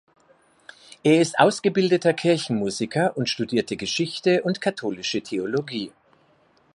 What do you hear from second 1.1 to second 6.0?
ist ausgebildeter Kirchenmusiker und studierte Geschichte und katholische Theologie.